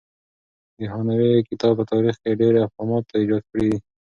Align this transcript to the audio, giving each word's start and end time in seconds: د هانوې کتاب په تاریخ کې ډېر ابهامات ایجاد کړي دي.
د 0.77 0.79
هانوې 0.91 1.31
کتاب 1.49 1.73
په 1.79 1.83
تاریخ 1.91 2.15
کې 2.23 2.39
ډېر 2.41 2.53
ابهامات 2.65 3.05
ایجاد 3.17 3.43
کړي 3.51 3.67
دي. 3.71 3.79